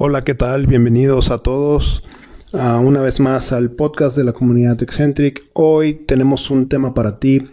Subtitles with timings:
[0.00, 0.68] Hola, ¿qué tal?
[0.68, 2.04] Bienvenidos a todos
[2.52, 5.50] uh, una vez más al podcast de la comunidad Eccentric.
[5.54, 7.50] Hoy tenemos un tema para ti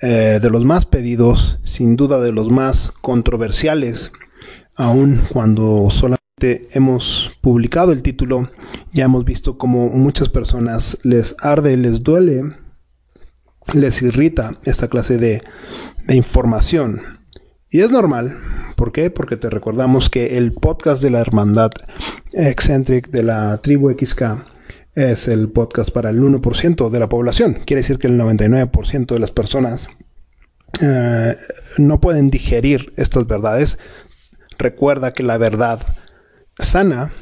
[0.00, 4.10] eh, de los más pedidos, sin duda de los más controversiales,
[4.74, 8.48] aun cuando solamente hemos publicado el título,
[8.94, 12.56] ya hemos visto como muchas personas les arde, les duele,
[13.74, 15.42] les irrita esta clase de,
[16.06, 17.21] de información.
[17.72, 18.36] Y es normal,
[18.82, 19.10] ¿Por qué?
[19.10, 21.70] Porque te recordamos que el podcast de la hermandad
[22.32, 24.44] Eccentric de la tribu XK
[24.96, 27.58] es el podcast para el 1% de la población.
[27.64, 29.86] Quiere decir que el 99% de las personas
[30.80, 31.36] eh,
[31.78, 33.78] no pueden digerir estas verdades.
[34.58, 35.80] Recuerda que la verdad
[36.58, 37.12] sana,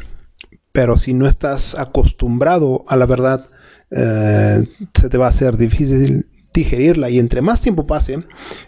[0.72, 3.44] pero si no estás acostumbrado a la verdad,
[3.91, 8.24] eh, se te va a hacer difícil digerirla y entre más tiempo pase,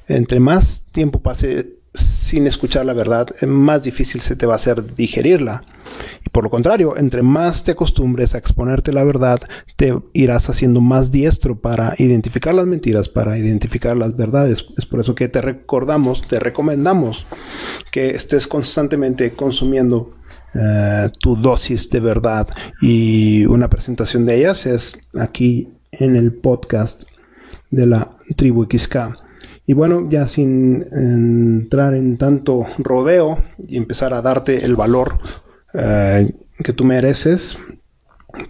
[0.09, 4.95] entre más tiempo pase sin escuchar la verdad, más difícil se te va a hacer
[4.95, 5.63] digerirla.
[6.25, 9.41] Y por lo contrario, entre más te acostumbres a exponerte la verdad,
[9.77, 14.65] te irás haciendo más diestro para identificar las mentiras, para identificar las verdades.
[14.79, 17.27] Es por eso que te recordamos, te recomendamos
[17.91, 20.15] que estés constantemente consumiendo
[20.55, 22.49] eh, tu dosis de verdad.
[22.81, 27.03] Y una presentación de ellas es aquí en el podcast
[27.71, 29.22] de la tribu XK.
[29.65, 33.39] Y bueno, ya sin entrar en tanto rodeo
[33.69, 35.19] y empezar a darte el valor
[35.75, 36.33] eh,
[36.65, 37.57] que tú mereces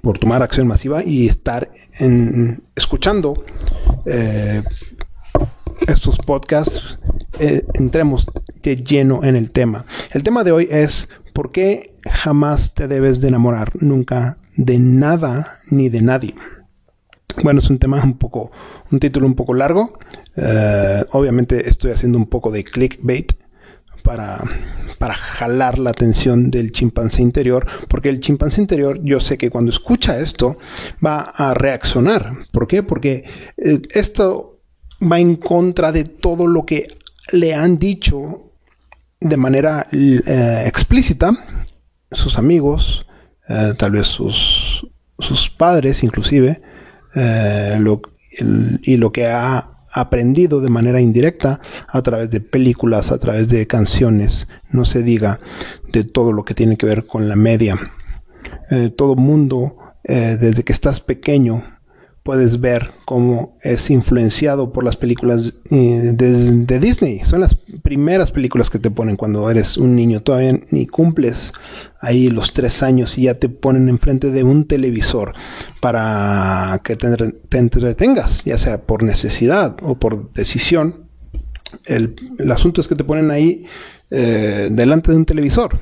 [0.01, 3.45] por tomar acción masiva y estar en, escuchando
[4.07, 4.63] eh,
[5.87, 6.99] estos podcasts,
[7.39, 8.27] eh, entremos
[8.63, 9.85] de lleno en el tema.
[10.13, 15.59] El tema de hoy es ¿por qué jamás te debes de enamorar nunca de nada
[15.71, 16.35] ni de nadie?
[17.43, 18.51] Bueno, es un tema un poco,
[18.91, 19.99] un título un poco largo.
[20.37, 23.33] Eh, obviamente estoy haciendo un poco de clickbait
[24.03, 24.43] para,
[24.99, 29.71] para jalar la atención del chimpancé interior, porque el chimpancé interior yo sé que cuando
[29.71, 30.57] escucha esto
[31.05, 32.33] va a reaccionar.
[32.53, 32.83] ¿Por qué?
[32.83, 33.25] Porque
[33.57, 34.61] eh, esto
[35.01, 36.89] va en contra de todo lo que
[37.33, 38.51] le han dicho
[39.21, 41.33] de manera eh, explícita
[42.11, 43.07] sus amigos,
[43.79, 44.87] tal vez sus,
[45.19, 46.61] sus padres inclusive,
[47.14, 47.78] eh,
[48.83, 53.67] y lo que ha aprendido de manera indirecta a través de películas, a través de
[53.67, 55.39] canciones, no se diga
[55.92, 57.78] de todo lo que tiene que ver con la media.
[58.70, 61.62] Eh, todo mundo, eh, desde que estás pequeño,
[62.23, 67.20] puedes ver cómo es influenciado por las películas eh, de, Disney.
[67.24, 70.23] Son las primeras películas que te ponen cuando eres un niño.
[70.23, 71.52] Todavía ni cumples
[72.02, 75.33] ahí los tres años y ya te ponen enfrente de un televisor
[75.80, 77.07] para que te,
[77.57, 81.07] entretengas, ya sea por necesidad o por decisión.
[81.86, 82.17] El,
[82.51, 83.64] asunto es que te ponen ahí
[84.11, 85.80] eh, delante de un televisor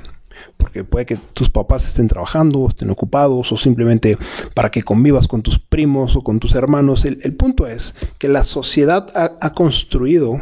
[0.56, 4.18] porque puede que tus papás estén trabajando, estén ocupados o simplemente
[4.54, 7.04] para que convivas con tus primos o con tus hermanos.
[7.06, 10.38] El, punto es que la sociedad ha, construido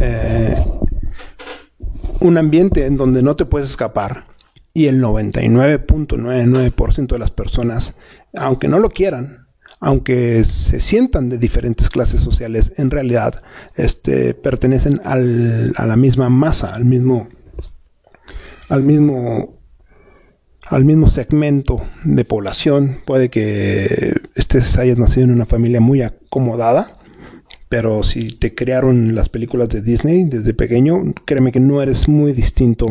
[0.00, 0.56] eh,
[2.20, 4.24] un ambiente en donde no te puedes escapar
[4.72, 7.94] y el 99.99% de las personas,
[8.34, 9.46] aunque no lo quieran,
[9.80, 13.42] aunque se sientan de diferentes clases sociales, en realidad
[13.76, 17.28] este, pertenecen al, a la misma masa, al mismo
[18.68, 19.60] al mismo
[20.66, 22.98] al mismo segmento de población.
[23.04, 26.96] Puede que estés hayas nacido en una familia muy acomodada,
[27.74, 32.32] pero si te crearon las películas de Disney desde pequeño, créeme que no eres muy
[32.32, 32.86] distinto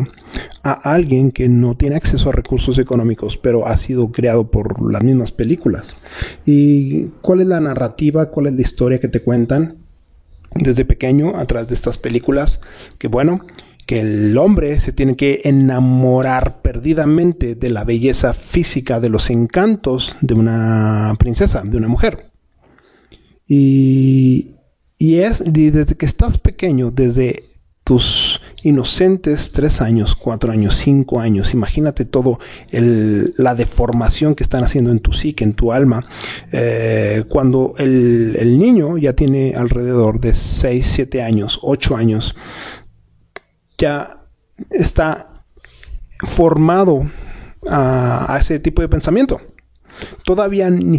[0.62, 5.02] a alguien que no tiene acceso a recursos económicos, pero ha sido creado por las
[5.02, 5.96] mismas películas.
[6.44, 9.78] ¿Y cuál es la narrativa, cuál es la historia que te cuentan
[10.54, 12.60] desde pequeño a través de estas películas?
[12.98, 13.40] Que bueno,
[13.86, 20.14] que el hombre se tiene que enamorar perdidamente de la belleza física, de los encantos
[20.20, 22.26] de una princesa, de una mujer.
[23.48, 24.53] Y,
[25.20, 27.44] es desde que estás pequeño, desde
[27.84, 32.38] tus inocentes tres años, cuatro años, cinco años, imagínate todo
[32.70, 36.06] la deformación que están haciendo en tu psique, en tu alma,
[36.50, 42.34] eh, cuando el, el, niño ya tiene alrededor de seis, siete años, ocho años,
[43.76, 44.24] ya
[44.70, 45.34] está
[46.26, 47.06] formado
[47.68, 49.40] a, ese tipo de pensamiento.
[50.24, 50.98] Todavía ni,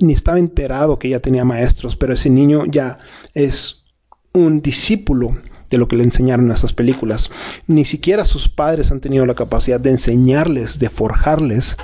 [0.00, 2.98] ni estaba enterado que ya tenía maestros, pero ese niño ya
[3.34, 3.84] es
[4.32, 5.36] un discípulo
[5.70, 7.30] de lo que le enseñaron en esas películas.
[7.66, 11.76] Ni siquiera sus padres han tenido la capacidad de enseñarles, de forjarles,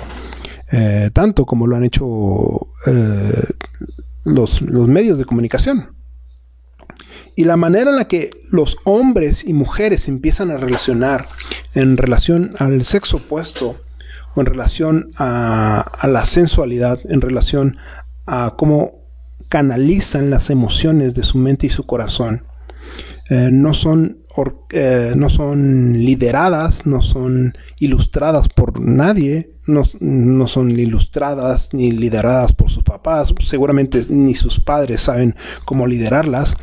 [0.71, 3.43] eh, tanto como lo han hecho eh,
[4.23, 5.95] los medios de comunicación.
[7.35, 11.29] Y la manera en la que los hombres y mujeres empiezan a relacionar
[11.73, 13.77] en relación al sexo opuesto
[14.35, 17.77] o en relación a, la sensualidad, en relación
[18.25, 18.99] a cómo
[19.49, 22.43] canalizan las emociones de su mente y su corazón,
[23.29, 24.19] eh, no son
[24.71, 32.53] eh, no son lideradas, no son ilustradas por nadie, no, no, son ilustradas ni lideradas
[32.53, 35.35] por sus papás, seguramente ni sus padres saben
[35.65, 36.55] cómo liderarlas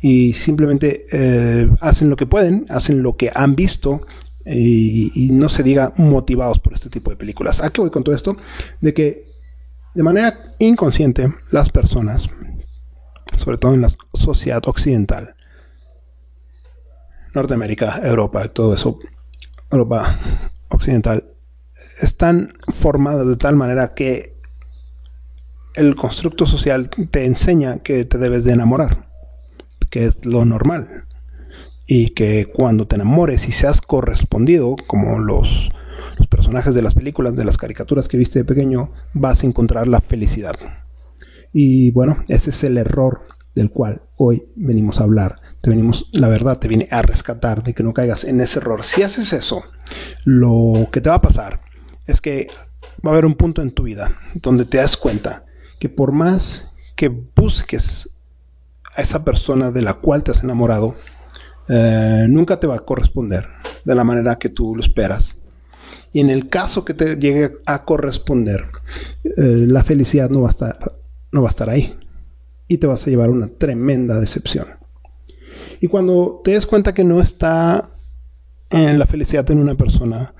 [0.00, 4.02] y simplemente eh, hacen lo que pueden, hacen lo que han visto
[4.44, 7.62] y, no se diga motivados por este tipo de películas.
[7.62, 8.36] ¿A qué voy con todo esto?
[8.80, 9.26] De que
[9.94, 12.28] de manera inconsciente las personas,
[13.36, 15.34] sobre todo en la sociedad occidental,
[17.34, 18.98] Norteamérica, Europa, todo eso,
[19.70, 20.18] Europa
[20.68, 21.24] occidental,
[22.00, 24.32] están formadas de tal manera que
[25.74, 29.08] el constructo social te enseña que te debes de enamorar,
[29.90, 31.06] que es lo normal.
[31.92, 35.70] Y que cuando te enamores y seas correspondido, como los,
[36.18, 39.86] los personajes de las películas, de las caricaturas que viste de pequeño, vas a encontrar
[39.88, 40.56] la felicidad.
[41.52, 43.22] Y bueno, ese es el error
[43.54, 47.72] del cual hoy venimos a hablar te venimos, la verdad, te viene a rescatar de
[47.72, 48.82] que no caigas en ese error.
[48.82, 49.62] Si haces eso,
[50.24, 51.60] lo que te va a pasar
[52.06, 52.48] es que
[53.06, 55.44] va a haber un punto en tu vida donde te das cuenta
[55.78, 58.08] que por más que busques
[58.96, 60.96] a esa persona de la cual te has enamorado,
[61.68, 63.46] eh, nunca te va a corresponder
[63.84, 65.36] de la manera que tú lo esperas.
[66.12, 68.66] Y en el caso que te llegue a corresponder,
[69.24, 70.78] eh, la felicidad no va a estar,
[71.30, 71.98] no va a estar ahí.
[72.68, 74.66] Y te vas a llevar una tremenda decepción.
[75.80, 77.90] Y cuando te des cuenta que no está
[78.70, 80.34] en la felicidad en una persona,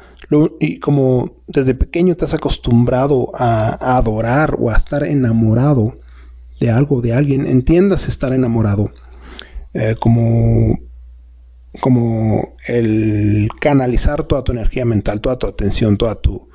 [0.60, 5.98] y como desde pequeño te has acostumbrado a, adorar o a estar enamorado
[6.60, 8.92] de algo, de alguien, entiendas estar enamorado
[9.74, 10.78] eh, como,
[11.80, 16.48] como el canalizar toda tu energía mental, toda tu atención, toda tu,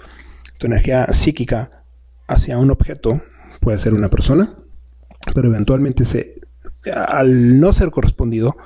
[0.60, 1.84] energía psíquica
[2.28, 3.22] hacia un objeto,
[3.60, 4.56] puede ser una persona,
[5.34, 6.42] pero eventualmente se,
[6.92, 8.58] al no ser correspondido,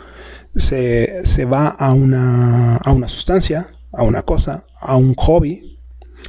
[0.55, 5.79] se, se va a una, a una sustancia, a una cosa, a un hobby,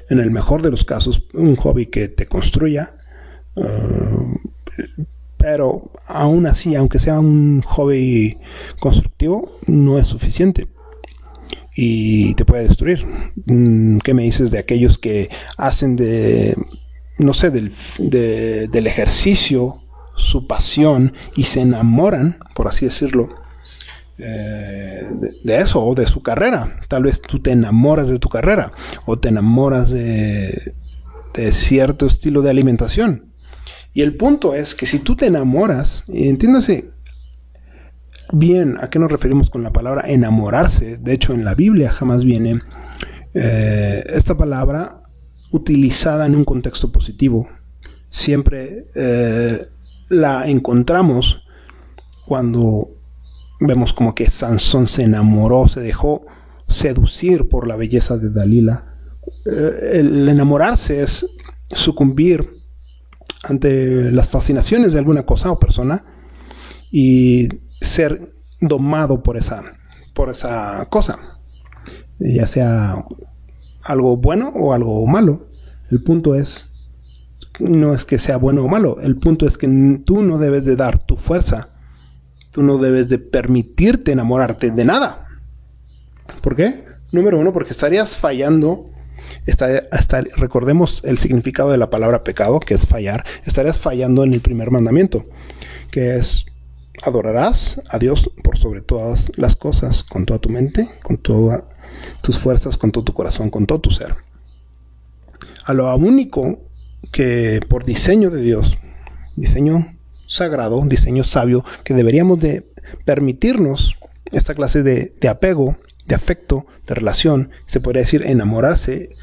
[0.08, 2.96] en el mejor de los casos, un hobby que te construya,
[3.54, 4.36] uh,
[5.42, 8.38] pero aún así, aunque sea un hobby
[8.78, 10.68] constructivo, no es suficiente
[11.74, 13.04] y te puede destruir.
[13.46, 16.56] Mm, ¿Qué me dices de aquellos que hacen de,
[17.18, 19.82] no sé, del, del ejercicio
[20.16, 23.30] su pasión y se enamoran, por así decirlo,
[24.18, 25.02] eh,
[25.42, 26.78] de, eso o de su carrera.
[26.86, 28.70] Tal vez tú te enamoras de tu carrera
[29.06, 30.74] o te enamoras de,
[31.34, 33.31] de cierto estilo de alimentación.
[33.94, 36.90] Y el punto es que si tú te enamoras, entiéndase
[38.32, 42.24] bien a qué nos referimos con la palabra enamorarse, de hecho en la Biblia jamás
[42.24, 42.60] viene
[43.34, 45.02] eh, esta palabra
[45.50, 47.48] utilizada en un contexto positivo.
[48.08, 49.66] Siempre eh,
[50.08, 51.42] la encontramos
[52.26, 52.90] cuando
[53.60, 56.24] vemos como que Sansón se enamoró, se dejó
[56.68, 58.96] seducir por la belleza de Dalila.
[59.44, 61.26] Eh, el enamorarse es
[61.70, 62.61] sucumbir
[63.42, 66.04] ante las fascinaciones de alguna cosa o persona
[66.90, 67.48] y
[67.80, 69.62] ser domado por esa,
[70.14, 71.18] por esa cosa,
[72.18, 73.04] ya sea
[73.82, 75.48] algo bueno o algo malo.
[75.90, 76.72] El punto es,
[77.58, 79.68] no es que sea bueno o malo, el punto es que
[80.04, 81.72] tú no debes de dar tu fuerza
[82.52, 85.26] Tú no debes de permitirte enamorarte de nada.
[86.42, 86.84] ¿Por qué?
[87.10, 88.90] Número uno, porque estarías fallando.
[90.36, 93.24] Recordemos el significado de la palabra pecado, que es fallar.
[93.44, 95.24] Estarías fallando en el primer mandamiento,
[95.90, 96.46] que es
[97.02, 101.64] adorarás a Dios por sobre todas las cosas, con toda tu mente, con todas
[102.20, 104.14] tus fuerzas, con todo tu corazón, con todo tu ser.
[105.64, 106.60] A lo único
[107.10, 108.78] que por diseño de Dios,
[109.36, 109.86] diseño
[110.26, 112.66] sagrado, diseño sabio, que deberíamos de
[113.04, 113.96] permitirnos
[114.30, 115.76] esta clase de, apego,
[116.12, 119.16] de afecto, de relación, se podría decir enamorarse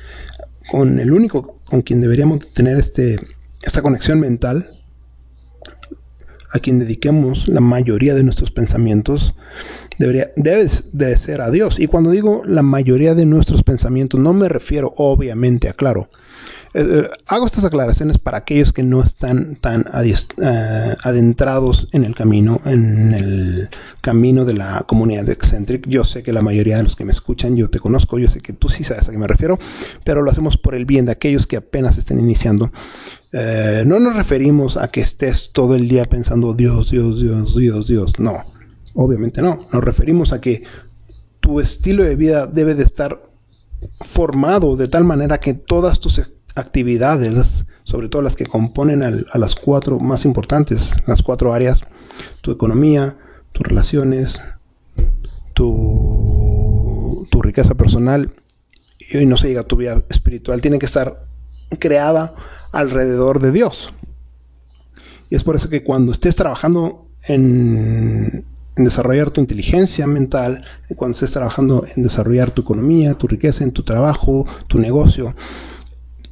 [0.72, 3.20] con el único con quien deberíamos tener este,
[3.62, 4.79] esta conexión mental,
[6.52, 9.36] a quien dediquemos la mayoría de nuestros pensamientos,
[9.98, 11.80] debería, debe de ser a Dios.
[11.80, 16.10] Y cuando digo la mayoría de nuestros pensamientos, no me refiero obviamente a, claro,
[16.76, 22.14] eh, eh, hago estas aclaraciones para aquellos que no están tan eh, adentrados en el
[22.14, 23.70] camino, en el
[24.02, 25.88] camino de la comunidad de Eccentric.
[25.88, 28.42] Yo sé que la mayoría de los que me escuchan, yo te conozco, yo sé
[28.42, 29.58] que tú sí sabes a qué me refiero,
[30.04, 32.72] pero lo hacemos por el bien de aquellos que apenas estén iniciando.
[33.32, 38.20] No nos referimos a que estés todo el día pensando Dios, Dios, Dios, Dios, Dios.
[38.20, 38.46] No.
[38.96, 39.68] Obviamente no.
[39.72, 40.64] Nos referimos a que
[41.40, 43.22] tu estilo de vida debe de estar
[44.02, 46.22] formado de tal manera que todas tus
[46.56, 51.82] actividades, sobre todo las que componen a las cuatro más importantes, las cuatro áreas,
[52.42, 53.18] tu economía,
[53.52, 54.40] tus relaciones,
[55.54, 58.32] tu, tu riqueza personal
[59.12, 61.26] y no se diga tu vida espiritual, tiene que estar
[61.78, 62.36] creada
[62.72, 63.94] alrededor de Dios.
[65.30, 68.46] Y es por eso que cuando estés trabajando en,
[68.76, 73.84] desarrollar tu inteligencia mental, cuando estés trabajando en desarrollar tu economía, tu riqueza, en tu
[73.84, 75.36] trabajo, tu negocio,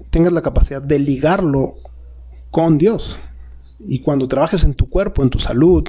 [0.09, 1.75] tengas la capacidad de ligarlo
[2.49, 3.19] con Dios.
[3.79, 5.87] Y cuando trabajes en tu cuerpo, en tu salud,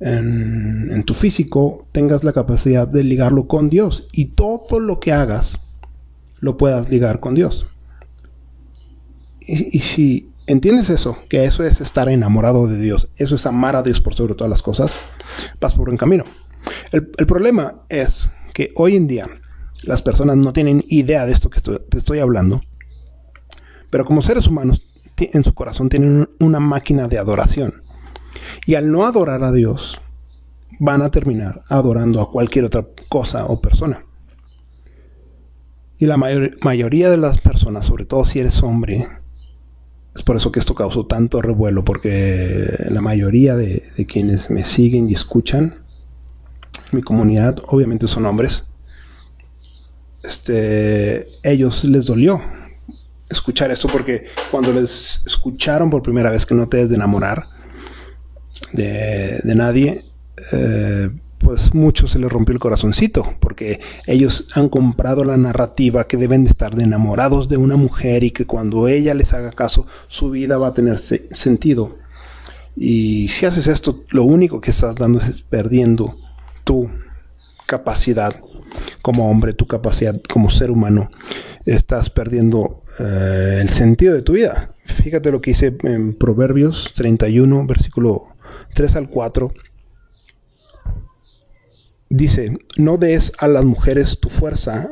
[0.00, 4.08] en, tu físico, tengas la capacidad de ligarlo con Dios.
[4.12, 5.58] Y todo lo que hagas,
[6.40, 7.66] lo puedas ligar con Dios.
[9.46, 13.82] Y, si entiendes eso, que eso es estar enamorado de Dios, eso es amar a
[13.82, 14.94] Dios por sobre todas las cosas,
[15.60, 16.24] vas por buen camino.
[16.92, 19.28] El, el problema es que hoy en día
[19.84, 22.62] las personas no tienen idea de esto que estoy, te estoy hablando,
[23.90, 24.82] pero como seres humanos
[25.16, 27.82] en su corazón tienen una máquina de adoración.
[28.66, 30.00] Y al no adorar a Dios,
[30.80, 34.04] van a terminar adorando a cualquier otra cosa o persona.
[35.98, 39.06] Y la mayor, mayoría de las personas, sobre todo si eres hombre,
[40.14, 45.10] es por eso que esto causó tanto revuelo, porque la mayoría de, quienes me siguen
[45.10, 45.82] y escuchan,
[46.92, 48.64] mi comunidad, obviamente son hombres,
[50.22, 52.40] este, ellos les dolió
[53.28, 57.48] escuchar esto porque cuando les escucharon por primera vez que no te des de enamorar
[58.72, 60.04] de, de nadie,
[60.52, 61.10] eh,
[61.44, 66.44] pues mucho se les rompió el corazoncito, porque ellos han comprado la narrativa que deben
[66.44, 70.56] de estar enamorados de una mujer y que cuando ella les haga caso, su vida
[70.56, 71.98] va a tener sentido.
[72.76, 76.16] Y si haces esto, lo único que estás dando es perdiendo
[76.64, 76.88] tu
[77.66, 78.40] capacidad
[79.02, 81.10] como hombre, tu capacidad como ser humano.
[81.66, 84.70] Estás perdiendo eh, el sentido de tu vida.
[84.86, 88.28] Fíjate lo que dice en Proverbios 31, versículo
[88.72, 89.52] 3 al 4
[92.16, 94.88] Dice, no des a las mujeres tu fuerza,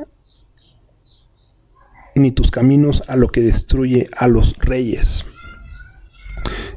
[2.17, 5.25] ni tus caminos a lo que destruye a los reyes.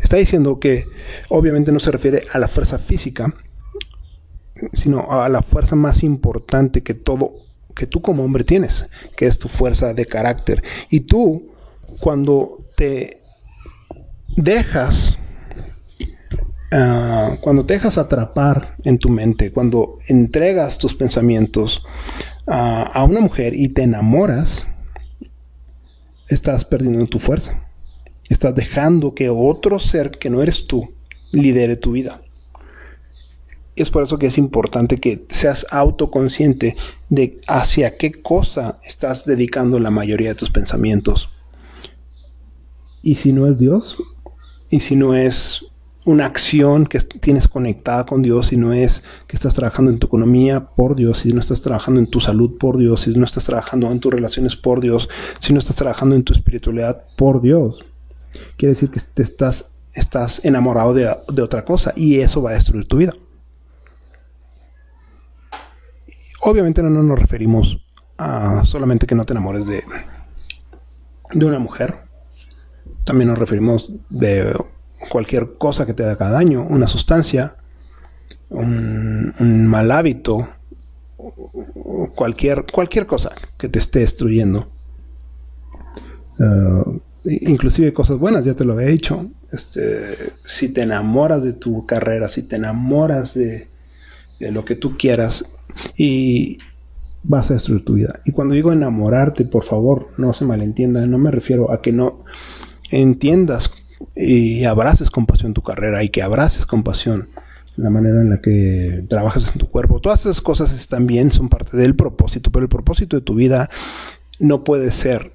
[0.04, 0.86] Está diciendo que
[1.30, 3.34] obviamente no se refiere a la fuerza física,
[4.72, 7.34] sino a la fuerza más importante que todo,
[7.76, 8.86] que tú como hombre tienes,
[9.18, 10.62] que es tu fuerza de carácter.
[10.92, 11.56] Y tú,
[12.00, 13.24] cuando te
[14.38, 15.18] dejas
[16.78, 21.82] Ah, cuando te dejas atrapar en tu mente, cuando entregas tus pensamientos
[22.48, 24.68] a una mujer y te enamoras,
[26.28, 27.64] estás perdiendo tu fuerza.
[28.28, 30.94] Estás dejando que otro ser que no eres tú
[31.32, 32.22] lidere tu vida.
[33.78, 36.76] Es por eso que es importante que seas autoconsciente
[37.08, 41.30] de hacia qué cosa estás dedicando la mayoría de tus pensamientos.
[43.02, 43.98] Y si no es Dios,
[44.70, 45.62] y si no es
[46.06, 50.06] una acción que tienes conectada con Dios y no es que estás trabajando en tu
[50.06, 53.46] economía por Dios, si no estás trabajando en tu salud por Dios, si no estás
[53.46, 55.10] trabajando en tus relaciones por Dios,
[55.40, 57.84] si no estás trabajando en tu espiritualidad por Dios.
[58.56, 62.54] Quiere decir que te estás, estás enamorado de, de otra cosa y eso va a
[62.54, 63.14] destruir tu vida.
[66.42, 67.80] Obviamente no nos referimos
[68.20, 69.84] a solamente que no te enamores de,
[71.34, 71.96] de una mujer.
[73.04, 74.56] También nos referimos de
[75.10, 77.56] cualquier cosa que te haga daño, una sustancia,
[78.50, 79.34] un,
[79.68, 80.48] mal hábito,
[82.16, 84.68] cualquier, cualquier cosa que te esté destruyendo.
[86.38, 89.30] Uh, inclusive cosas buenas, ya te lo había dicho.
[89.52, 93.68] Este, si te enamoras de tu carrera, si te enamoras de,
[94.40, 95.46] de lo que tú quieras
[95.96, 96.58] y
[97.24, 98.22] vas a destruir tu vida.
[98.26, 102.24] Y cuando digo enamorarte, por favor, no se malentienda, no me refiero a que no
[102.92, 103.72] entiendas
[104.16, 107.30] y abraces con pasión tu carrera y que abraces con pasión
[107.78, 110.00] la manera en la que trabajas en tu cuerpo.
[110.00, 113.70] Todas esas cosas están bien, son parte del propósito, pero el propósito de tu vida
[114.40, 115.34] no puede ser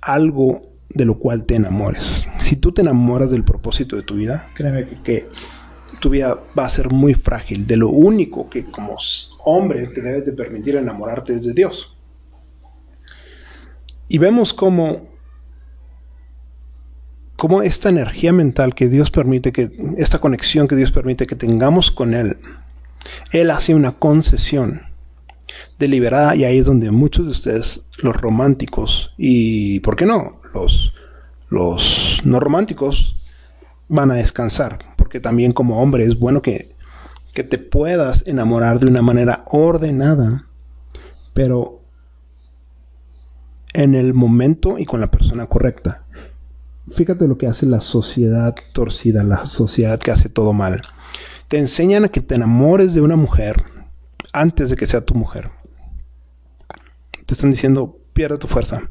[0.00, 2.26] algo de lo cual te enamores.
[2.40, 5.28] Si tú te enamoras del propósito de tu vida, créeme que,
[6.00, 7.66] tu vida va a ser muy frágil.
[7.66, 8.96] De lo único que como
[9.44, 11.96] hombre te debes de permitir enamorarte es de Dios.
[14.08, 15.07] Y vemos cómo
[17.38, 21.92] cómo esta energía mental que Dios permite, que esta conexión que Dios permite que tengamos
[21.92, 22.36] con Él,
[23.30, 24.82] Él hace una concesión
[25.78, 30.40] deliberada y ahí es donde muchos de ustedes, los románticos y, ¿por qué no?
[30.52, 30.92] Los,
[31.48, 33.24] los no románticos
[33.86, 36.74] van a descansar, porque también como hombre es bueno que,
[37.34, 40.46] que te puedas enamorar de una manera ordenada,
[41.34, 41.82] pero
[43.74, 46.02] en el momento y con la persona correcta.
[46.90, 50.82] Fíjate lo que hace la sociedad torcida, la sociedad que hace todo mal.
[51.48, 53.64] Te enseñan a que te enamores de una mujer
[54.32, 55.50] antes de que sea tu mujer.
[57.26, 58.90] Te están diciendo, pierde tu fuerza.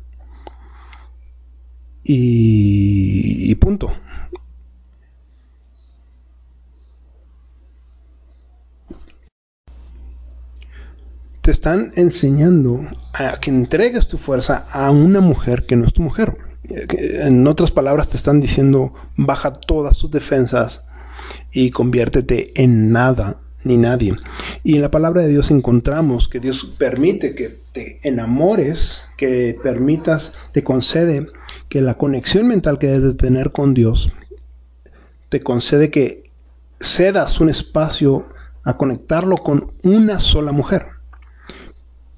[2.04, 3.92] Y, y punto.
[11.48, 12.82] te están enseñando
[13.14, 16.47] a que entregues tu fuerza a una mujer que no es tu mujer.
[16.70, 20.82] En otras palabras, te están diciendo, baja todas tus defensas
[21.52, 24.16] y conviértete en nada ni nadie.
[24.64, 30.34] Y en la palabra de Dios encontramos que Dios permite que te enamores, que permitas,
[30.52, 31.28] te concede
[31.70, 34.12] que la conexión mental que debes de tener con Dios,
[35.30, 36.30] te concede que
[36.80, 38.26] cedas un espacio
[38.64, 40.88] a conectarlo con una sola mujer.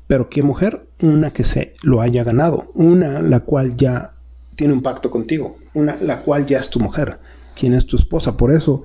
[0.08, 0.88] Pero ¿qué mujer?
[1.02, 4.14] Una que se lo haya ganado, una la cual ya
[4.60, 7.18] tiene un pacto contigo, una la cual ya es tu mujer,
[7.58, 8.36] quien es tu esposa.
[8.36, 8.84] Por eso,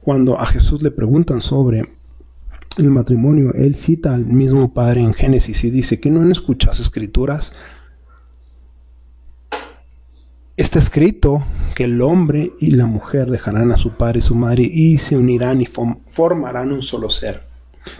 [0.00, 1.82] cuando a Jesús le preguntan sobre
[2.78, 6.80] el matrimonio, él cita al mismo Padre en Génesis y dice que no han escuchado
[6.80, 7.52] escrituras.
[10.56, 14.62] Está escrito que el hombre y la mujer dejarán a su padre y su madre
[14.62, 17.42] y se unirán y formarán un solo ser.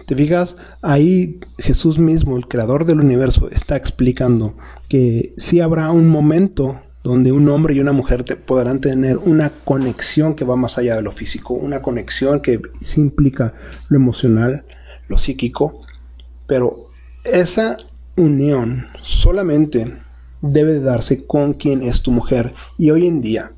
[0.07, 4.57] Te fijas, ahí Jesús mismo, el creador del universo, está explicando
[4.89, 10.35] que sí habrá un momento donde un hombre y una mujer podrán tener una conexión
[10.35, 13.55] que va más allá de lo físico, una conexión que sí implica
[13.89, 14.65] lo emocional,
[15.07, 15.83] lo psíquico,
[16.49, 16.91] pero
[17.23, 17.77] esa
[18.17, 19.99] unión solamente
[20.43, 22.55] debe darse con quien es tu mujer.
[22.77, 23.53] Y hoy en día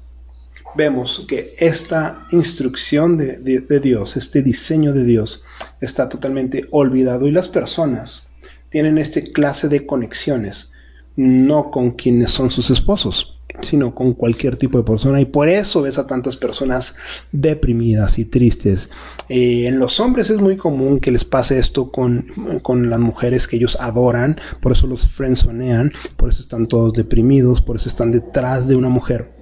[0.77, 5.43] vemos que esta instrucción de, Dios, este diseño de Dios,
[5.81, 8.29] está totalmente olvidado y las personas
[8.69, 10.69] tienen este clase de conexiones,
[11.17, 15.83] no con quienes son sus esposos, sino con cualquier tipo de persona y por eso
[15.83, 16.95] ves a tantas personas
[17.33, 18.91] deprimidas y tristes.
[19.29, 22.27] Eh, en los hombres es muy común que les pase esto con,
[22.63, 27.61] con, las mujeres que ellos adoran, por eso los friendzonean, por eso están todos deprimidos,
[27.61, 29.39] por eso están detrás de una mujer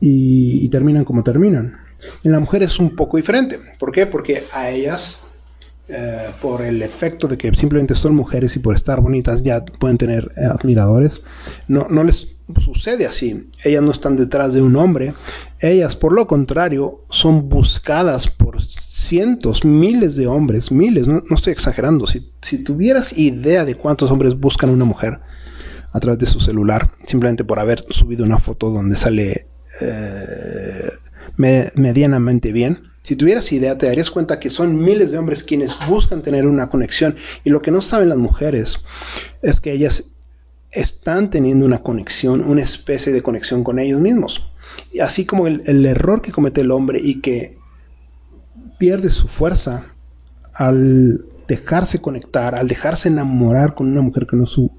[0.00, 1.74] y, terminan como terminan.
[2.24, 3.58] En la mujer es un poco diferente.
[3.78, 4.06] ¿Por qué?
[4.06, 5.20] Porque a ellas,
[5.88, 9.98] eh, por el efecto de que simplemente son mujeres y por estar bonitas ya pueden
[9.98, 11.20] tener admiradores,
[11.68, 13.48] no, no les sucede así.
[13.64, 15.14] Ellas no están detrás de un hombre.
[15.60, 22.06] Ellas, por lo contrario, son buscadas por cientos, miles de hombres, miles, no, estoy exagerando.
[22.06, 25.20] Si, tuvieras idea de cuántos hombres buscan a una mujer
[25.92, 29.46] a través de su celular, simplemente por haber subido una foto donde sale
[29.80, 30.90] eh,
[31.36, 36.22] medianamente bien, si tuvieras idea, te darías cuenta que son miles de hombres quienes buscan
[36.22, 38.78] tener una conexión y lo que no saben las mujeres
[39.42, 40.04] es que ellas
[40.70, 44.50] están teniendo una conexión, una especie de conexión con ellos mismos.
[44.92, 47.58] Y así como el, error que comete el hombre y que
[48.78, 49.86] pierde su fuerza
[50.54, 54.70] al dejarse conectar, al dejarse enamorar con una mujer que no es su,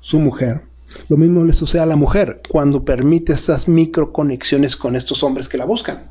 [0.00, 0.60] su mujer,
[1.08, 5.58] lo mismo le sucede a la mujer cuando permite esas microconexiones con estos hombres que
[5.58, 6.10] la buscan.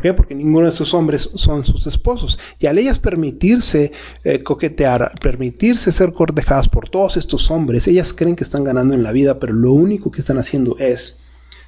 [0.00, 0.14] ¿Por qué?
[0.14, 2.38] Porque ninguno de esos hombres son sus esposos.
[2.58, 3.92] Y al ellas permitirse
[4.24, 9.02] eh, coquetear, permitirse ser cortejadas por todos estos hombres, ellas creen que están ganando en
[9.02, 11.20] la vida, pero lo único que están haciendo es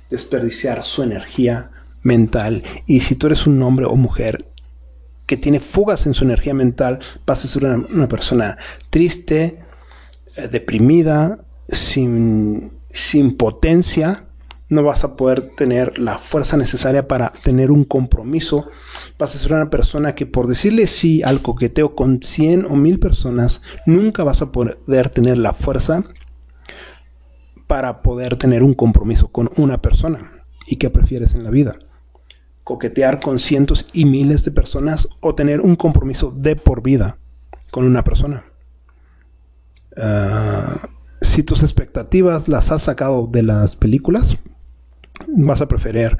[0.08, 2.62] desperdiciar su energía mental.
[2.86, 4.46] Y si tú eres un hombre o mujer
[5.26, 8.56] que tiene fugas en su energía mental, vas a ser una, persona
[8.88, 9.58] triste,
[10.36, 14.24] eh, deprimida, sin, sin potencia,
[14.72, 18.70] no vas a poder tener la fuerza necesaria para tener un compromiso.
[19.18, 22.98] Vas a ser una persona que por decirle sí al coqueteo con 100 o 1000
[22.98, 26.04] personas, nunca vas a poder tener la fuerza
[27.66, 30.42] para poder tener un compromiso con una persona.
[30.66, 31.76] ¿Y qué prefieres en la vida?
[32.64, 37.18] ¿Coquetear con cientos y miles de personas o tener un compromiso de por vida
[37.70, 38.44] con una persona?
[39.98, 40.88] Ah,
[41.20, 44.38] si tus expectativas las has sacado de las películas,
[45.28, 46.16] vas a preferir,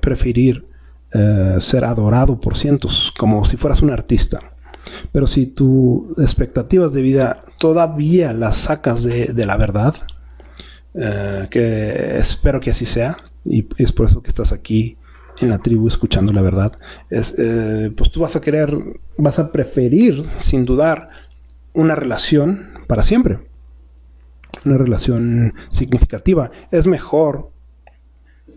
[0.00, 0.66] preferir
[1.12, 4.40] eh, ser adorado por cientos, como si fueras un artista.
[5.12, 9.94] Pero si tus expectativas de vida todavía las sacas de, la verdad,
[10.94, 14.96] eh, que espero que así sea, y es por eso que estás aquí
[15.40, 16.78] en la tribu escuchando la verdad,
[17.10, 18.76] es, eh, pues tú vas a querer,
[19.18, 21.10] vas a preferir, sin dudar,
[21.74, 23.38] una relación para siempre
[24.64, 26.50] una relación significativa.
[26.70, 27.50] Es mejor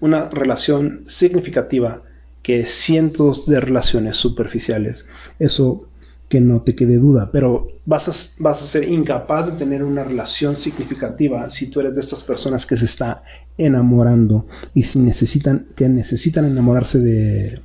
[0.01, 2.03] una relación significativa
[2.43, 5.05] que cientos de relaciones superficiales.
[5.39, 5.87] Eso
[6.29, 10.03] que no te quede duda, pero vas a, vas a ser incapaz de tener una
[10.03, 13.23] relación significativa si tú eres de estas personas que se está
[13.57, 17.61] enamorando y si necesitan, que necesitan enamorarse de,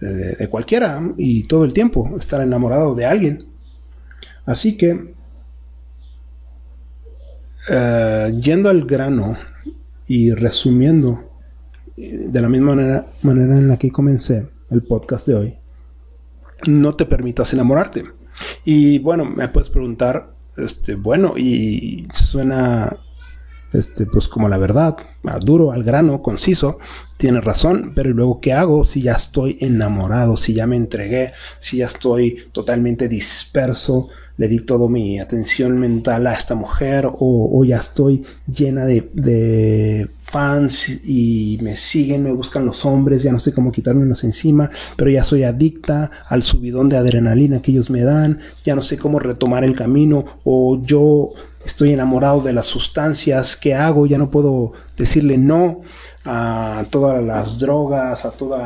[0.00, 3.46] de, cualquiera y todo el tiempo estar enamorado de alguien.
[4.46, 5.14] Así que,
[7.68, 9.36] eh, yendo al grano
[10.06, 11.29] y resumiendo
[12.00, 15.58] de la misma manera, manera en la que comencé el podcast de hoy,
[16.66, 18.04] no te permitas enamorarte.
[18.64, 22.96] Y bueno, me puedes preguntar, este, bueno, y suena
[23.72, 24.96] este, pues como la verdad,
[25.42, 26.78] duro, al grano, conciso,
[27.16, 31.78] tiene razón, pero luego qué hago si ya estoy enamorado, si ya me entregué, si
[31.78, 34.08] ya estoy totalmente disperso,
[34.48, 41.58] di toda mi atención mental a esta mujer o, ya estoy llena de, fans y
[41.60, 45.42] me siguen, me buscan los hombres, ya no sé cómo quitármelos encima, pero ya soy
[45.42, 49.74] adicta al subidón de adrenalina que ellos me dan, ya no sé cómo retomar el
[49.74, 51.32] camino o yo
[51.66, 54.06] estoy enamorado de las sustancias, ¿qué hago?
[54.06, 55.80] Ya no puedo decirle no
[56.24, 58.60] a todas las drogas, a todos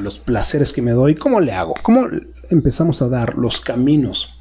[0.00, 1.16] los placeres que me doy.
[1.16, 1.74] ¿Cómo le hago?
[1.82, 2.06] ¿Cómo
[2.50, 4.37] empezamos a dar los caminos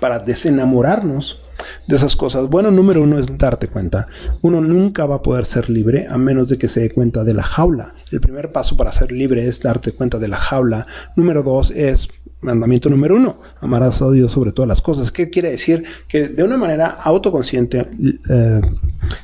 [0.00, 1.40] para desenamorarnos
[1.86, 2.48] de esas cosas?
[2.48, 4.06] Bueno, número uno es darte cuenta.
[4.42, 7.34] Uno nunca va a poder ser libre a menos de que se dé cuenta de
[7.34, 7.94] la jaula.
[8.10, 10.86] El primer paso para ser libre es darte cuenta de la jaula.
[11.16, 12.08] Número dos es
[12.44, 15.10] mandamiento número uno, amarás a Dios sobre todas las cosas.
[15.10, 15.84] ¿Qué quiere decir?
[16.08, 17.88] Que de una manera autoconsciente
[18.28, 18.60] eh,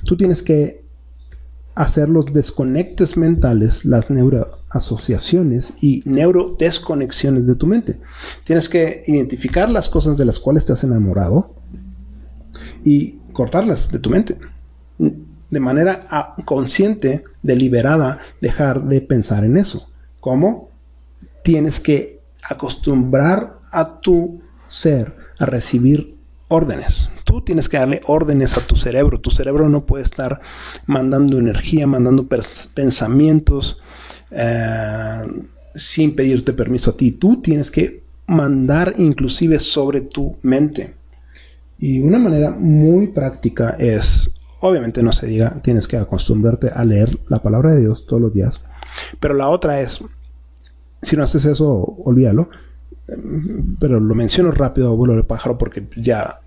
[0.05, 0.80] tú tienes que
[1.75, 8.01] hacer los desconectes mentales, las neuroasociaciones y neurodesconexiones de tu mente.
[8.45, 11.55] Tienes que identificar las cosas de las cuales te has enamorado
[12.85, 14.39] y cortarlas de tu mente.
[14.99, 19.89] De manera ah, consciente, deliberada, dejar de pensar en eso.
[20.21, 20.71] ¿Cómo?
[21.43, 26.20] Tienes que acostumbrar a tu ser a recibir
[26.51, 27.09] órdenes.
[27.25, 29.21] Tú tienes que darle órdenes a tu cerebro.
[29.21, 30.41] Tu cerebro no puede estar
[30.87, 32.27] mandando energía, mandando
[32.75, 33.79] pensamientos
[34.31, 35.23] eh,
[35.75, 37.13] sin pedirte permiso a ti.
[37.13, 40.95] Tú tienes que mandar inclusive sobre tu mente.
[41.79, 47.17] Y una manera muy práctica es, obviamente no se diga, tienes que acostumbrarte a leer
[47.29, 48.61] la palabra de Dios todos los días.
[49.21, 50.01] Pero la otra es,
[51.01, 52.51] si no haces eso, olvídalo
[53.79, 56.41] pero lo menciono rápido, abuelo de pájaro, porque ya,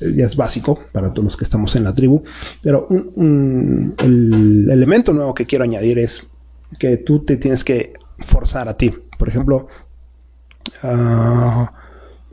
[0.00, 2.22] ya es básico para todos los que estamos en la tribu.
[2.62, 6.26] Pero el elemento nuevo que quiero añadir es
[6.78, 8.94] que tú te tienes que forzar a ti.
[9.18, 9.68] Por ejemplo,
[10.84, 11.66] uh,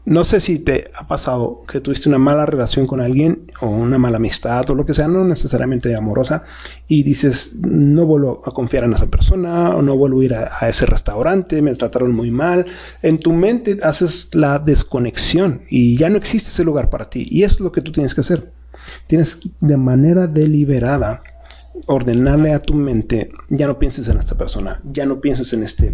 [0.06, 3.98] no sé si te ha pasado que tuviste una mala relación con alguien o una
[3.98, 6.44] mala amistad o lo que sea, no necesariamente amorosa,
[6.90, 10.68] y dices, no vuelvo a confiar en esa persona o no vuelvo a ir a,
[10.68, 12.66] ese restaurante, me trataron muy mal.
[13.02, 17.26] En tu mente haces la desconexión y ya no existe ese lugar para ti.
[17.30, 18.52] Y eso es lo que tú tienes que hacer.
[19.08, 21.24] Tienes de manera deliberada
[21.86, 25.88] ordenarle a tu mente, ya no pienses en esta persona, ya no pienses en este,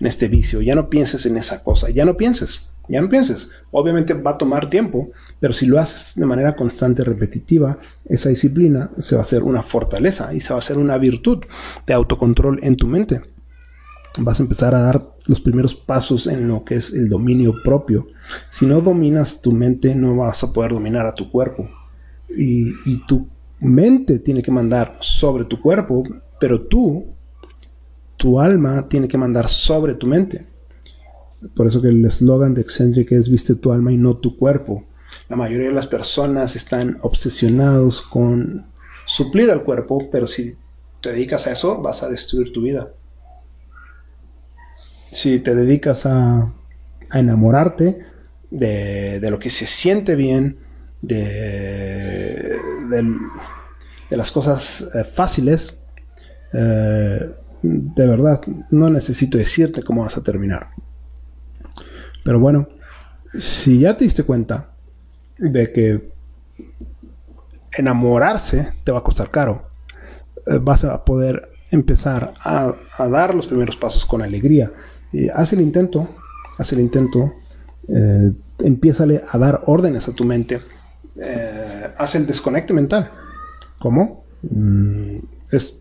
[0.00, 2.68] en este vicio, ya no pienses en esa cosa, ya no pienses.
[2.88, 3.48] Ya no pienses.
[3.70, 8.90] Obviamente va a tomar tiempo, pero si lo haces de manera constante, repetitiva, esa disciplina
[8.98, 11.44] se va a hacer una fortaleza y se va a hacer una virtud
[11.86, 13.22] de autocontrol en tu mente.
[14.18, 18.06] Vas a empezar a dar los primeros pasos en lo que es el dominio propio.
[18.50, 21.68] Si no dominas tu mente, no vas a poder dominar a tu cuerpo.
[22.36, 23.26] Y, y tu
[23.60, 26.04] mente tiene que mandar sobre tu cuerpo,
[26.38, 27.06] pero tú,
[28.16, 30.46] tu alma, tiene que mandar sobre tu mente.
[31.54, 34.84] Por eso que el eslogan de Eccentric es viste tu alma y no tu cuerpo.
[35.28, 38.66] La mayoría de las personas están obsesionados con
[39.06, 40.56] suplir al cuerpo, pero si
[41.00, 42.92] te dedicas a eso, vas a destruir tu vida.
[45.12, 46.52] Si te dedicas a,
[47.12, 47.98] enamorarte
[48.50, 50.58] de, lo que se siente bien,
[51.02, 52.58] de,
[52.90, 55.74] de, las cosas eh, fáciles,
[56.52, 57.30] eh,
[57.62, 60.70] de verdad, no necesito decirte cómo vas a terminar.
[62.24, 62.68] Pero bueno,
[63.38, 64.70] si ya te diste cuenta
[65.38, 66.12] de que
[67.76, 69.68] enamorarse te va a costar caro,
[70.46, 74.72] eh, vas a poder empezar a, dar los primeros pasos con alegría.
[75.12, 76.08] Y haz el intento,
[76.58, 77.34] haz el intento,
[77.88, 80.60] eh, empiézale a dar órdenes a tu mente,
[81.16, 83.10] eh, haz el desconecte mental.
[83.78, 84.24] ¿Cómo?
[84.42, 85.18] Mm,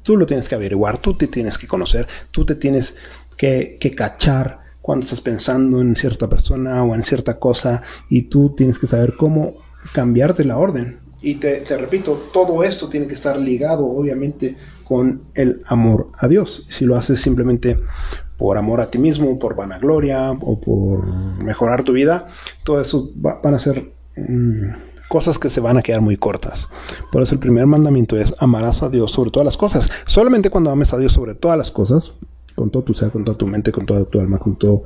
[0.04, 2.96] tú lo tienes que averiguar, tú te tienes que conocer, tú te tienes
[3.38, 8.50] que, que cachar cuando estás pensando en cierta persona o en cierta cosa y tú
[8.50, 9.54] tienes que saber cómo
[9.94, 11.00] cambiarte la orden.
[11.22, 16.66] Y te, repito, todo esto tiene que estar ligado obviamente con el amor a Dios.
[16.68, 17.80] Si lo haces simplemente
[18.38, 21.08] por amor a ti mismo, por vanagloria o por
[21.42, 22.28] mejorar tu vida,
[22.66, 26.68] todo eso van a ser mm, cosas que se van a quedar muy cortas.
[27.10, 29.90] Por eso el primer mandamiento es amarás a Dios sobre todas las cosas.
[30.08, 32.16] Solamente cuando ames a Dios sobre todas las cosas,
[32.56, 34.84] con todo tu ser, con toda tu mente, con toda tu alma, con todo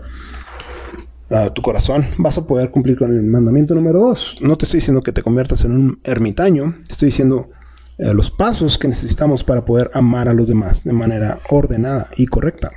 [1.30, 4.38] uh, tu corazón, vas a poder cumplir con el mandamiento número dos.
[4.42, 7.50] No te estoy diciendo que te conviertas en un ermitaño, te estoy diciendo
[7.98, 12.28] eh, los pasos que necesitamos para poder amar a los demás de manera ordenada y
[12.28, 12.72] correcta.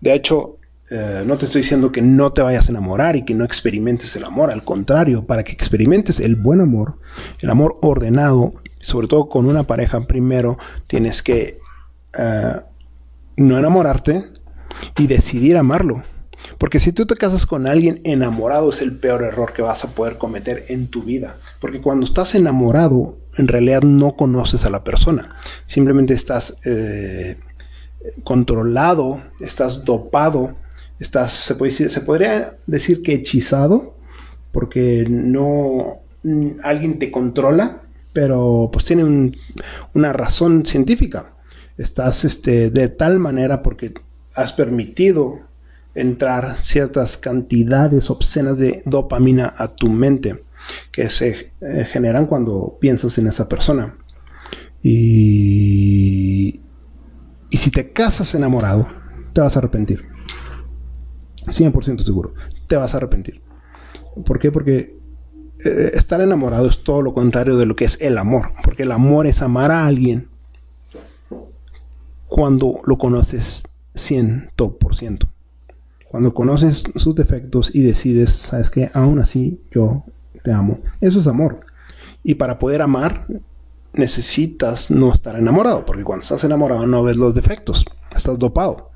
[0.00, 0.58] De hecho,
[0.90, 4.16] eh, no te estoy diciendo que no te vayas a enamorar y que no experimentes
[4.16, 4.50] el amor.
[4.50, 6.98] Al contrario, para que experimentes el buen amor,
[7.38, 11.58] el amor ordenado, sobre todo con una pareja, primero tienes que
[12.18, 12.60] eh,
[13.40, 14.24] no enamorarte
[14.98, 16.02] y decidir amarlo.
[16.58, 19.88] Porque si tú te casas con alguien enamorado es el peor error que vas a
[19.88, 21.36] poder cometer en tu vida.
[21.58, 25.36] Porque cuando estás enamorado, en realidad no conoces a la persona.
[25.66, 27.38] Simplemente estás eh,
[28.24, 30.56] controlado, estás dopado,
[30.98, 33.94] estás, se, puede se podría decir que hechizado,
[34.52, 36.00] porque no
[36.62, 39.32] alguien te controla, pero pues tiene
[39.94, 41.32] una razón científica.
[41.80, 43.94] Estás este, de tal manera porque
[44.34, 45.40] has permitido
[45.94, 50.44] entrar ciertas cantidades obscenas de dopamina a tu mente
[50.92, 53.96] que se eh, generan cuando piensas en esa persona.
[54.82, 56.60] Y,
[57.48, 58.86] y si te casas enamorado,
[59.32, 60.04] te vas a arrepentir.
[61.46, 62.34] 100% seguro,
[62.68, 63.40] te vas a arrepentir.
[64.26, 64.52] ¿Por qué?
[64.52, 64.98] Porque
[65.64, 68.52] eh, estar enamorado es todo lo contrario de lo que es el amor.
[68.62, 70.29] Porque el amor es amar a alguien
[72.30, 73.64] cuando lo conoces
[73.94, 75.28] 100%.
[76.08, 80.04] Cuando conoces sus defectos y decides, sabes que aún así yo
[80.42, 80.78] te amo.
[81.00, 81.60] Eso es amor.
[82.22, 83.26] Y para poder amar
[83.92, 87.84] necesitas no estar enamorado, porque cuando estás enamorado no ves los defectos,
[88.16, 88.90] estás dopado.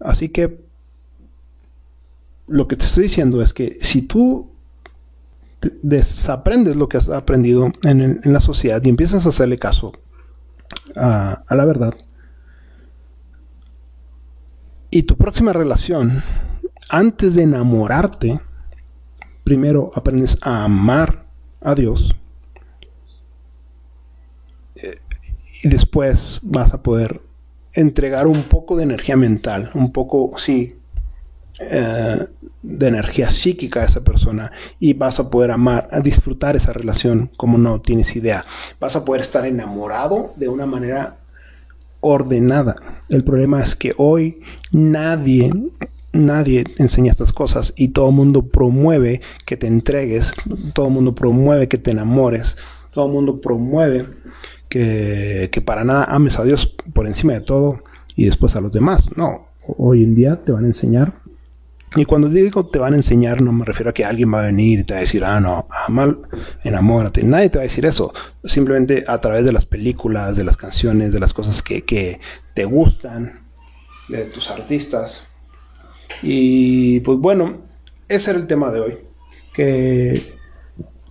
[0.00, 0.64] Así que
[2.46, 4.50] lo que te estoy diciendo es que si tú
[5.82, 9.92] desaprendes lo que has aprendido en, la sociedad y empiezas a hacerle caso
[10.94, 11.94] a la verdad,
[14.96, 16.22] y tu próxima relación,
[16.88, 18.40] antes de enamorarte,
[19.44, 21.26] primero aprendes a amar
[21.60, 22.16] a Dios.
[24.76, 24.98] Eh,
[25.62, 27.20] y después vas a poder
[27.74, 30.78] entregar un poco de energía mental, un poco, sí,
[31.60, 32.26] eh,
[32.62, 37.30] de energía psíquica a esa persona y vas a poder amar, a disfrutar esa relación
[37.36, 38.46] como no tienes idea.
[38.80, 41.18] Vas a poder estar enamorado de una manera
[42.06, 42.76] ordenada.
[43.08, 44.40] El problema es que hoy
[44.72, 45.52] nadie,
[46.12, 50.32] nadie enseña estas cosas y todo el mundo promueve que te entregues,
[50.72, 52.56] todo el mundo promueve que te enamores,
[52.90, 54.06] todo el mundo promueve
[54.68, 57.82] que, que para nada ames a Dios por encima de todo
[58.14, 59.16] y después a los demás.
[59.16, 61.25] No, hoy en día te van a enseñar
[61.96, 64.46] y cuando digo te van a enseñar, no me refiero a que alguien va a
[64.46, 66.18] venir y te va a decir, ah, no, mal,
[66.62, 67.22] enamórate.
[67.22, 68.12] Nadie te va a decir eso.
[68.44, 72.20] Simplemente a través de las películas, de las canciones, de las cosas que, que
[72.54, 73.46] te gustan,
[74.08, 75.26] de tus artistas.
[76.22, 77.62] Y pues bueno,
[78.08, 78.98] ese era el tema de hoy.
[79.54, 80.36] Que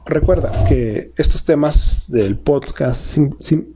[0.06, 3.18] recuerda que estos temas del podcast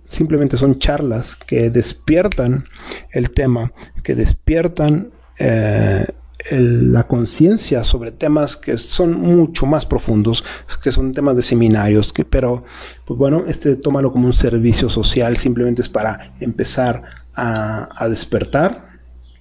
[0.05, 2.65] simplemente son charlas que despiertan
[3.11, 6.05] el tema, que despiertan eh,
[6.51, 10.43] la conciencia sobre temas que son mucho más profundos,
[10.81, 12.63] que son temas de seminarios, que, pero
[13.05, 18.89] pues bueno, este tómalo como un servicio social, simplemente es para empezar a, a despertar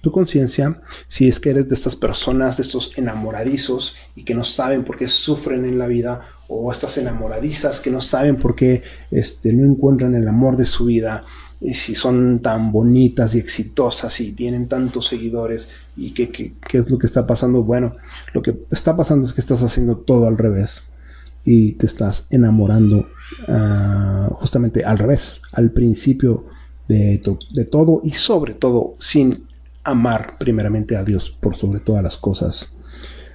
[0.01, 4.43] tu conciencia, si es que eres de estas personas, de estos enamoradizos y que no
[4.43, 8.81] saben por qué sufren en la vida, o estas enamoradizas que no saben por qué
[9.11, 11.23] este, no encuentran el amor de su vida,
[11.61, 16.89] y si son tan bonitas y exitosas y tienen tantos seguidores y qué, qué, es
[16.89, 17.63] lo que está pasando.
[17.63, 17.95] Bueno,
[18.33, 20.83] lo que está pasando es que estás haciendo todo al revés
[21.43, 23.07] y te estás enamorando
[23.47, 26.45] uh, justamente al revés, al principio
[26.87, 27.21] de,
[27.53, 29.45] de todo y sobre todo sin
[29.83, 32.73] amar primeramente a Dios por sobre todas las cosas.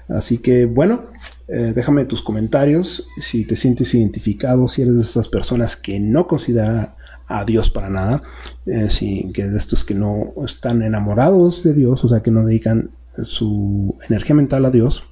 [0.09, 1.07] Así que bueno,
[1.49, 6.27] eh, déjame tus comentarios si te sientes identificado, si eres de estas personas que no
[6.27, 6.94] considera
[7.27, 8.23] a Dios para nada,
[8.67, 8.89] eh,
[9.33, 12.91] que de estos que no están enamorados de Dios, o sea, que no dedican
[13.23, 15.05] su energía mental a Dios,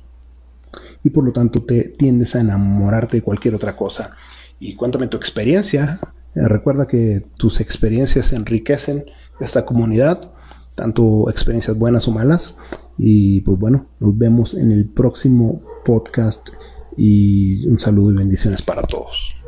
[1.03, 4.13] y por lo tanto te tiendes a enamorarte de cualquier otra cosa.
[4.61, 5.99] Y cuéntame tu experiencia.
[6.35, 9.05] Eh, recuerda que tus experiencias enriquecen
[9.41, 10.31] esta comunidad,
[10.75, 12.55] tanto experiencias buenas o malas.
[12.97, 16.51] Y pues bueno, nos vemos en el próximo podcast
[16.97, 19.42] y un saludo y bendiciones para todos.